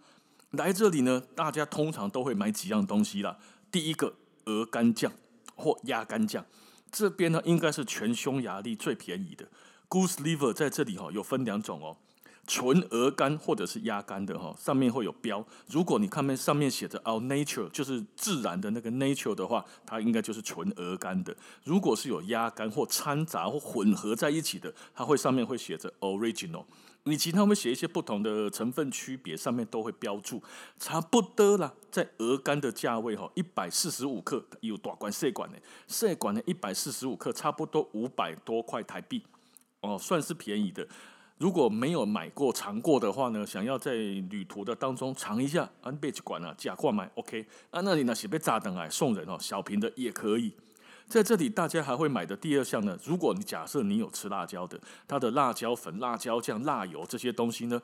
[0.52, 3.38] 来这里呢，大家通常都会买几样东西啦。
[3.70, 4.14] 第一个
[4.46, 5.12] 鹅肝酱
[5.54, 6.44] 或鸭肝酱。
[6.90, 9.46] 这边呢，应该是全匈牙利最便宜的
[9.88, 11.96] Goose Liver，在这里哈有分两种哦，
[12.46, 15.44] 纯鹅肝或者是鸭肝的哈，上面会有标。
[15.68, 21.34] 如果你看面上面写着 All Nature，就是自然的那个 Nature 的话，它应该就是纯鹅肝的。
[21.64, 26.64] 如果是有鸭肝或掺杂或混合在一起的，它会上面会写着 Original。
[27.04, 30.40] 你其他会写一些不同的成分区别，上面都会标注，
[30.78, 31.72] 差不多啦。
[31.90, 39.22] 在鹅肝的价位哈，一百四十五克有大管细管的，细管的一百四十五克，差不多五百多块台币，
[39.80, 40.86] 哦，算是便宜的。
[41.42, 50.54] 如果没有买过尝过的话呢，想要在旅途的当中尝一下，安倍去管啊，假货买 OK 啊，那里呢是被炸等来送人哦，小瓶的也可以。
[51.08, 52.96] 在这里，大家还会买的第二项呢。
[53.04, 57.82] 如果你假设你有吃辣椒的，它的辣椒粉、辣椒酱、辣油这些东西呢，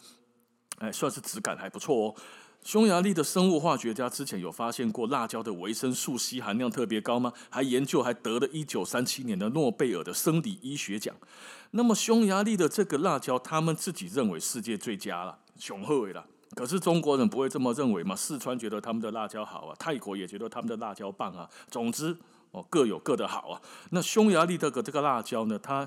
[0.79, 2.15] 哎，算是质感还不错哦。
[2.63, 7.33] 匈牙利的生物化学家之前有发现过辣椒的维生素 C 含量特别高吗？
[7.49, 11.15] 还研究还得了一九三七年的诺贝尔的生理医学奖。
[11.71, 16.27] 那么匈牙利的这个辣椒，他们自己认为世界最佳了，雄厚了。
[16.55, 18.15] 可是中国人不会这么认为嘛？
[18.15, 21.49] 四川觉得他们的辣椒好啊，泰国也觉得他们的辣椒棒啊。
[21.71, 22.17] 总之。
[22.51, 23.61] 哦，各有各的好啊。
[23.91, 25.59] 那匈牙利的个这个辣椒呢？
[25.59, 25.87] 它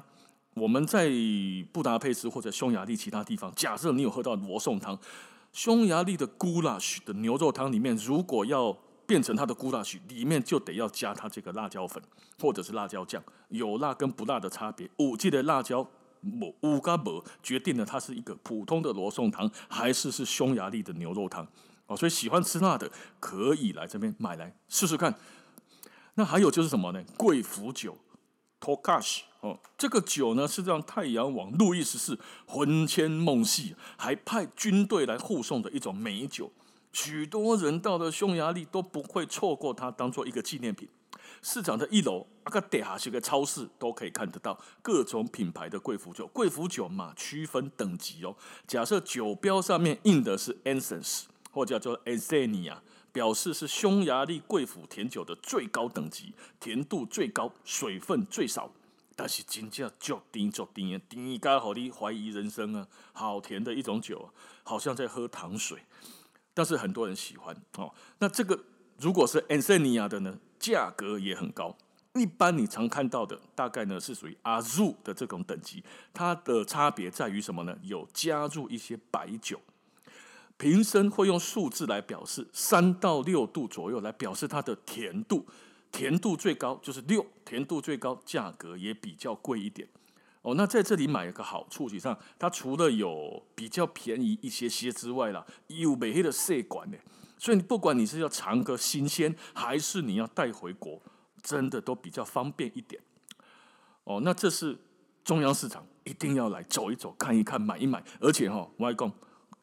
[0.54, 1.10] 我们在
[1.72, 4.96] 布达佩斯或者匈牙利其他地方，假设你有喝到罗宋汤，
[5.52, 8.72] 匈牙利的 goulash 的牛肉汤里面，如果要
[9.06, 12.02] 变成它的 goulash，里面就得要加它这个辣椒粉
[12.40, 14.90] 或者是辣椒酱，有辣跟不辣的差别。
[14.98, 15.82] 五 G 的辣椒
[16.24, 21.46] 五五加五决定了它是一个普通的罗宋汤，还是是匈牙利的牛肉汤。
[21.88, 25.14] 哦，所以喜欢吃辣的可以来这边买来试试看。
[26.14, 27.04] 那还有就是什么呢？
[27.18, 27.98] 贵腐酒
[28.62, 36.52] ，Tokash 哦，这个酒呢是让太阳王路易十四魂牵梦系，还派军队来护送的一种美酒。
[36.94, 40.88] 许多人到了匈牙利都不会错过它，当做一个纪念品。
[41.42, 46.28] 市场的一楼啊个底下是个超市，都可以看得到各种品牌的贵腐酒。
[46.28, 48.36] 贵腐酒嘛，区分等级哦。
[48.68, 52.76] 假设酒标上面印的是 Essence 或叫做 Essenia
[53.12, 58.72] 表示是匈牙利贵腐甜酒的最高等级，甜度最高，水分最少，
[59.22, 62.88] 但是真正足甜足甜，甜到让你怀疑人生啊！
[63.14, 65.78] 好甜的一种酒，好像在喝糖水，
[66.56, 67.94] 但是很多人喜欢哦。
[68.18, 68.60] 那这个
[68.98, 71.78] 如果是 Essenia 的呢，价格也很高。
[72.16, 77.78] 一般你常看到的，大概呢是属于阿 z 的这种等级，它的差别在于什么呢？
[77.84, 79.62] 有加入一些白酒。
[80.58, 85.46] 瓶身会用数字来表示，三到六度左右来表示它的甜度。
[85.92, 89.88] 甜度最高就是六，甜度最高，价格也比较贵一点。
[90.42, 96.98] 哦，那在这里买一个好处，实际上它除了有比较便宜一些些之外啦，有美黑的试管呢，
[97.38, 101.00] 所以你不管你是要尝个新鲜，还是你要带回国，
[101.44, 103.00] 真的都比较方便一点。
[104.06, 104.80] 哦，那这是
[105.24, 108.04] 中央市场，一定要来走一走，看一看，买一买。
[108.20, 109.12] 而且哈、哦，外公，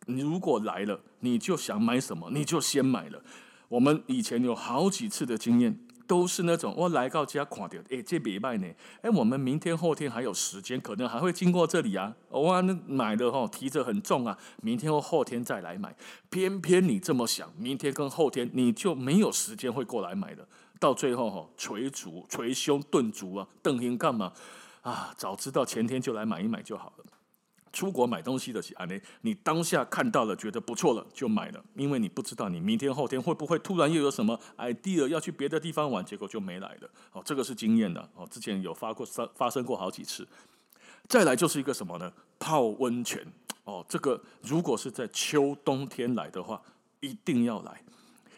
[0.07, 3.21] 你如果来了，你就想买什么，你就先买了。
[3.69, 5.88] 我们以前有好几次的经验。
[6.09, 8.67] 都是那种我来到家看到，哎，这别卖呢，
[9.03, 12.17] 哎，我们明天后天还有时间，可能还会经过这里啊。
[12.31, 15.95] 哇，那买的哈，提着很重啊，明天或后天再来买。
[16.31, 20.49] 偏偏你这么想，明天跟后天你就没有时间会过来买了。
[20.81, 24.33] 到最后哈，捶足、捶胸顿足啊，瞪眼干嘛
[24.81, 25.13] 啊？
[25.17, 27.05] 早知道前天就来买一买就好了。
[27.73, 36.91] 出国买东西的是啊，你你当下看到了觉得不错了就买了，因为你不知道你明天后天会不会突然又有什么 idea 要去别的地方玩，结果就没来了。
[37.13, 40.27] 哦，这个是经验的哦，之前有发过发生过好几次。
[41.09, 42.13] 再来就是一个什么呢？
[42.39, 43.27] 泡温泉
[43.65, 46.61] 哦，这个如果是在秋冬天来的话，
[47.01, 47.83] 一定要来。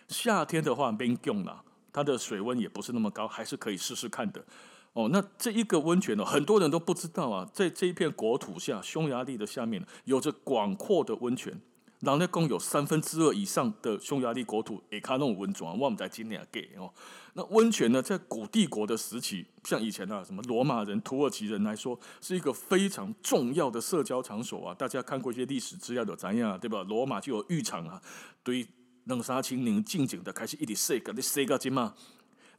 [0.09, 4.45] 夏天的话没用了，它的水温也不是那么高，还是可以试试看的。
[4.93, 11.61] 哦，那这一个温泉呢，很多人都不知道啊，在这一片国土下，匈牙利的下面有着广阔的温泉，
[12.01, 16.93] 然后呢，共有三分之二以上的匈牙利国土也看那种温泉，我们在今年给哦。
[17.35, 24.75] 那温泉呢，在古帝国的时期，像以前啊，什么罗马人、土耳其人来说，是一个非常重要的社交场所啊。
[24.75, 26.83] 大家看过一些历史资料的怎样，对吧？
[26.83, 28.03] 罗马就有浴场啊，
[28.43, 28.67] 对
[29.05, 31.95] 冷沙清宁静静的开始一直洗，给你洗个精嘛。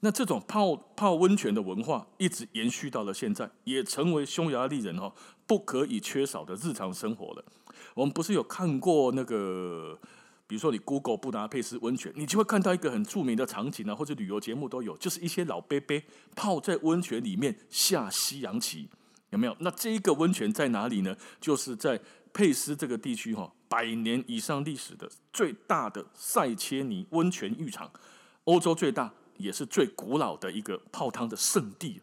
[0.02, 5.14] 那这种泡泡温泉的文化一直延续到了现在，也成为匈牙利人哦
[5.46, 7.46] 不可以缺少的日常生活了。
[7.94, 10.00] 我们不是有看过那个，
[10.48, 16.02] 比如说你 Google 布达佩斯温泉，你就会看到一个很著名的场景啊，或者旅游节目都有，就是一些老伯伯
[16.36, 18.90] 泡在温泉里面下西洋棋，
[19.30, 19.56] 有没有？
[19.60, 21.16] 那这一个温泉在哪里呢？
[21.40, 22.02] 就是在
[22.34, 27.92] 佩斯这个地区哈，百年以上历史的最大的塞切尼温泉浴场，
[28.46, 29.14] 欧洲最大。
[29.42, 32.02] 也是最古老的一个泡汤的圣地。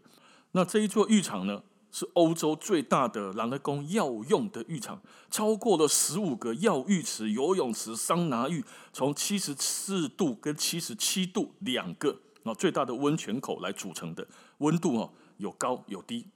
[0.52, 14.26] 那这一座浴场呢，是欧洲最大的朗德宫药用的浴场，超过了十五个药浴池、游泳池、桑拿浴，从七十四度跟七十七度两个啊最大的温泉口来组成的，
[14.58, 16.26] 温度哦有高有低。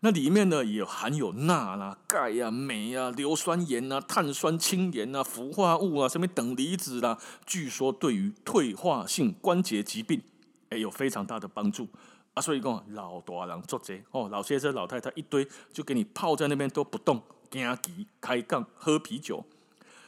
[0.00, 10.22] 那里面呢，也含有钠啦、钙呀、镁呀、硫酸盐啊、碳酸氢盐啊、氟化物啊、什么等离子啦，据说对于退化性关节疾病，
[10.68, 11.88] 哎，有非常大的帮助
[12.34, 12.40] 啊。
[12.40, 19.44] 所以讲老大人做这哦，老先生、老太太一堆，就给你泡在那边都不动，行棋、开杠、喝啤酒。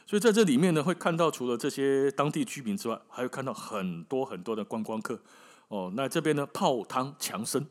[0.07, 5.19] 所以在这里面呢，会看到除了这些当地居民之外，还会看到很多很多的观光客
[5.67, 5.91] 哦。
[5.95, 7.67] 那这边呢，泡汤强身。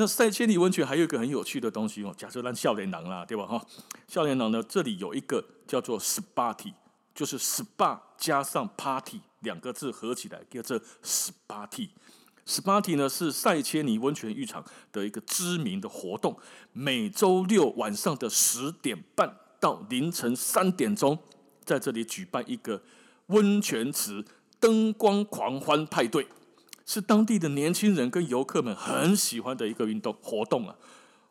[0.00, 3.44] 那塞切尼温泉还有一个很有趣的东西哦，假设让笑脸郎啦，对吧？
[3.44, 3.62] 哈，
[4.08, 6.56] 笑脸郎呢，这里有一个叫做 SPA，
[7.14, 11.90] 就是 SPA 加上 Party 两个字合起来叫做 SPA。
[12.46, 16.34] SPA 呢是塞切尼温泉浴场的一个知名的活动，
[16.72, 21.18] 每周六晚上的十点半到凌晨三点钟，
[21.62, 22.82] 在这里举办一个
[23.26, 24.24] 温泉池
[24.58, 26.26] 灯光狂欢派对。
[26.92, 30.74] 是当地的年轻人跟游客们很喜欢的一个运动活动啊！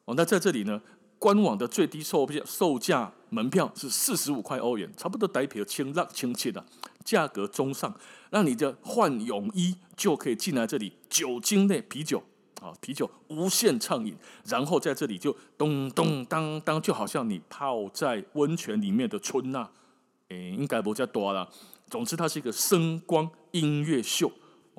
[0.05, 0.81] 哦，那在这里呢，
[1.17, 6.65] 官网的最低售票售价门票是四十五块欧元，差不多代表千六千七的
[7.03, 7.93] 价格中上。
[8.29, 12.23] 那你的换泳衣就可以进来这里，酒精类啤酒
[12.61, 19.67] 啊，啤酒无限畅饮，然后在这里就咚咚当当，就好像你泡在温泉里面的春呐，
[20.29, 21.49] 诶，应该不叫多了。
[21.89, 24.31] 总之，它是一个声光音乐秀。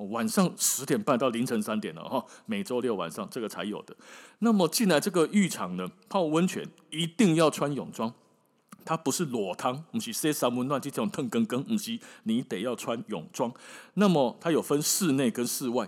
[0.09, 3.95] 晚上十点半到凌晨三点了哈，每周六晚上这个才有的。
[4.39, 8.13] 那么进来这个浴场呢，泡温泉一定要穿泳装，
[8.83, 13.53] 它不是裸汤，不是洗三温暖这种烫更更，不是，你得要穿泳装。
[13.93, 15.87] 那么它有分室内跟室外，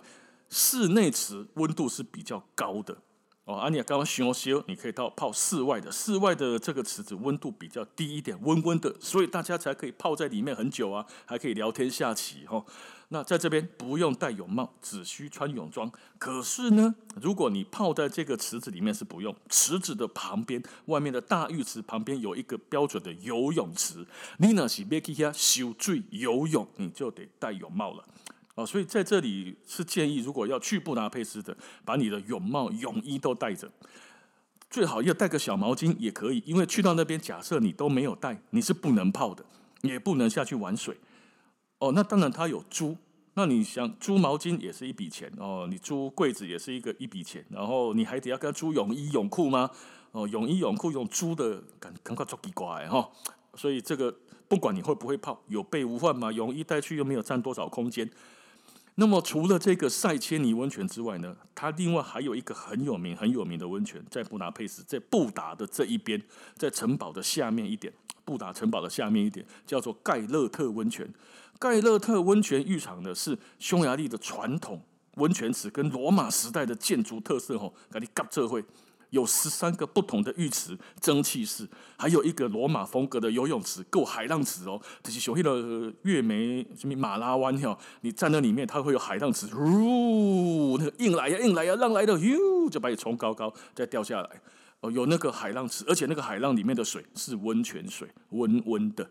[0.50, 2.98] 室内池温度是比较高的。
[3.46, 12.64] 哦，啊，你刚刚形容说，你可以到泡室外的，室外的这个池子温度比较低一点，温温的，所以大家才可以泡在里面很久啊，还可以聊天下棋哈。
[13.10, 15.92] 那在这边不用戴泳帽，只需穿泳装。
[16.18, 24.06] 可是呢，如果你泡在这个池子里面是不用，池子的旁边，外面的大浴池旁边有一个标准的游泳池，
[24.38, 28.04] 你那是要去遐受水游泳，你就得戴泳帽了。
[28.56, 33.72] 哦，所以在这里是建议，如果要去布达佩斯的，把你的泳帽、泳衣都带着，
[34.70, 39.46] 最好要带个小毛巾也可以，因为去到那边，假设你都没有带，你是不能泡的，
[39.82, 40.98] 也不能下去玩水。
[41.80, 42.96] 哦，那当然他有租
[43.36, 49.70] 那你想租毛巾也是一笔钱哦，你租柜子也是一个一笔钱，然后你还得要跟他租泳衣泳裤吗？
[50.12, 53.10] 哦，泳衣泳裤用租的，感感觉足奇怪哈。
[53.56, 54.16] 所以这个
[54.48, 56.32] 不管你会不会泡，有备无患嘛。
[56.32, 58.08] 泳衣带去又没有占多少空间。
[58.96, 66.22] 那么除了这个塞切尼温泉之外呢，它另外还有一个很有名很有名的温泉，在布达佩斯，在布达的这一边，
[66.56, 67.92] 在城堡的下面一点，
[68.24, 71.12] 布达城堡的下面一点，叫做盖勒特温泉。
[71.58, 74.80] 盖勒特温泉浴场呢，是匈牙利的传统
[75.16, 78.64] 温泉池跟罗马时代的建筑特色吼，给你搞这会。
[79.14, 84.82] 有十三个不同的浴池，蒸汽式，还有一个罗马风格的游泳池，够海浪池哦。
[85.04, 94.30] 这是所谓的月眉什么马拉湾哈，你站在里面，它会有海浪池，呜，那个硬来呀，硬来呀，浪来的，哟，就把你冲高高，再掉下来。
[94.82, 99.08] 哦，有那个海浪池，而且那个海浪里面的水是温泉水，温温的。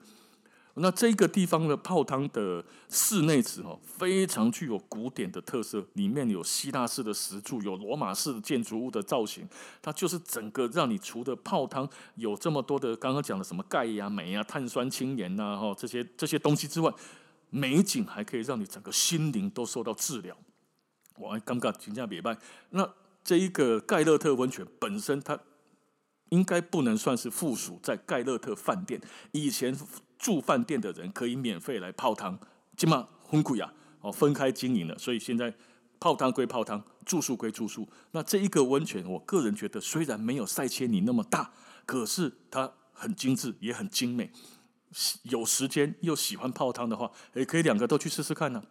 [0.75, 9.47] 那这个地方的泡汤的室内池哦，非常具有古典的特色，里面有希腊式的石柱，有罗马式的建筑物的造型，
[9.83, 16.91] 它就是整个让你除了泡汤有这么多的刚刚讲的什么钙呀、镁啊、碳酸氢盐呐，哈这些这些东西之外，
[17.51, 20.35] 美景还可以让你整个心灵都受到治疗。
[21.19, 22.35] 我还尴尬评价别拜。
[22.71, 22.91] 那
[23.23, 25.39] 这一个盖勒特温泉本身，它
[26.31, 28.99] 应该不能算是附属在盖勒特饭店
[29.33, 29.77] 以前。
[30.23, 32.39] 住饭店的人可以免费来泡汤，
[32.77, 33.75] 起码很贵啊！
[34.01, 35.53] 哦，分开经营了，所以现在
[35.99, 37.89] 泡汤归泡汤，住宿归住宿。
[38.13, 41.51] 那这一个温泉，我个人觉得虽然没有塞切尼那么大，
[41.85, 44.31] 可是它很精致，也很精美。
[45.25, 48.63] 有时间又喜欢泡汤的话，也可以两个都去试试看呢、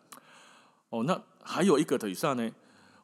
[0.90, 2.50] 哦，那还有一个等一下呢，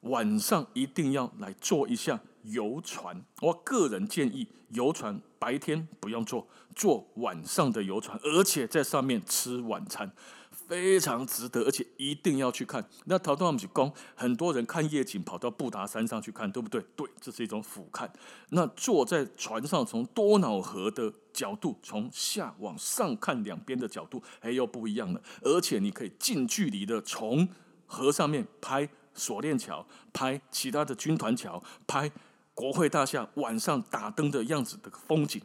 [0.01, 3.23] 晚上一定要来坐一下游船。
[3.41, 5.21] 我个人建议游船。
[5.39, 10.11] 白天不用坐，坐晚上的游船，而且在上面吃晚餐，
[10.49, 12.83] 非常值得，而且一定要去看。
[13.05, 16.83] 那陶东姆公很多人看夜景跑到布达山上去看，对不对？
[16.95, 18.09] 对，这是一种俯瞰。
[18.49, 25.21] 那坐在船上，从多瑙河的角度，从下往上看两边的角度，哎，又不一样了。
[25.43, 27.47] 而且你可以近距离的从
[27.85, 32.11] 河上面拍锁链桥，拍其他的军团桥，拍。
[32.57, 35.39] 国会大厦晚上打灯的样子的风景，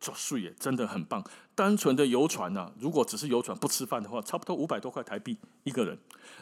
[0.00, 1.22] 就睡也真的很棒。
[1.54, 5.96] 单纯的游船呐、啊，如果只是游船不吃饭的话，差不多五百多块台币一个人。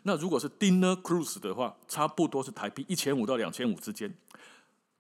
[0.05, 4.14] 那如果是 dinner cruise 的话，差不多是台币一千五到两千五之间。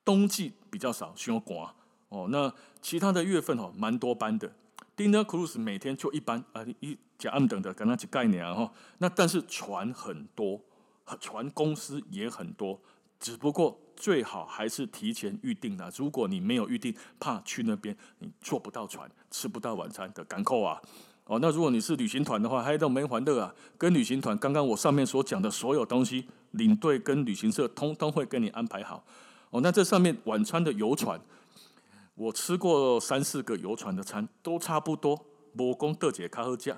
[0.04, 1.74] 冬季比较少，需要刮
[2.10, 2.28] 哦。
[2.30, 2.52] 那
[2.82, 4.52] 其他的月份哦，蛮多班的。
[4.94, 8.70] dinner cruise 每天就一班啊，一加暗等的，跟他几概念啊哈。
[8.98, 10.60] 那但是船很多，
[11.18, 12.78] 船公司也很多，
[13.20, 13.78] 只不过。
[13.98, 15.90] 最好还是提前预定了。
[15.96, 20.78] 如果你没有预定，怕去那边你坐不到船，吃不到晚餐的港口啊！
[21.24, 23.54] 哦，那如果你是旅行团的话，还都没欢乐啊。
[23.78, 29.02] 跟旅行团，刚刚我上面所讲的所有东西，领队跟旅行社通通会跟你安排好。
[29.48, 31.18] 哦，那这上面晚餐的游船，
[32.16, 35.18] 我吃过三四个游船的餐，都差不多，
[35.58, 36.76] 无讲倒一个较好食，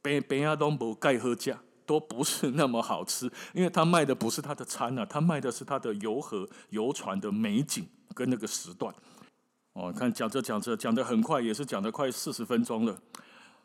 [0.00, 1.58] 边边啊都无盖好食。
[1.90, 7.84] 都不是那么好吃，因为他卖的不是他的餐啊，他卖的是他的游河、游船的美景
[8.14, 8.94] 跟那个时段。
[9.72, 12.96] 哦，看讲着讲着讲得很快，也是讲得快四十分钟了。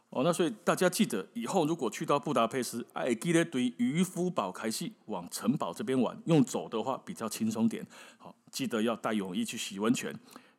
[0.10, 7.86] 哦，那所以大家记得以后如果去到布达佩斯，哎，记得对渔夫堡开始往城堡这边玩，用走的话比较轻松点。
[8.18, 10.12] 好，记得要带泳衣去洗温泉，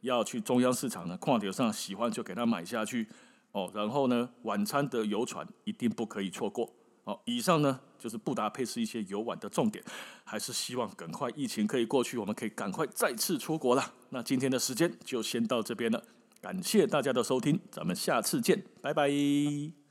[0.02, 3.08] 要去中央市场呢，矿点上喜欢就给他买下去。
[3.50, 6.70] 哦，然后呢，晚餐的游船一定不可以错过。
[7.06, 9.82] 好，以上呢就是布达佩斯一些游玩的重点，
[10.24, 13.92] 还是希望赶快疫情可以过去，我们可以赶快再次出国啦。
[14.10, 16.02] 那今天的时间就先到这边了，
[16.40, 19.85] 感谢大家的收听，咱们下次见，拜拜。